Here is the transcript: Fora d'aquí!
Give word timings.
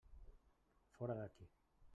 Fora 0.97 1.19
d'aquí! 1.21 1.51